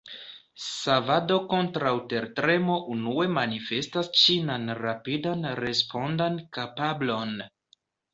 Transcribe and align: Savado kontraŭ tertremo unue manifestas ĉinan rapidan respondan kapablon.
Savado 0.67 1.35
kontraŭ 1.49 1.91
tertremo 2.13 2.77
unue 2.95 3.25
manifestas 3.33 4.09
ĉinan 4.21 4.65
rapidan 4.79 5.45
respondan 5.61 6.41
kapablon. 6.59 7.37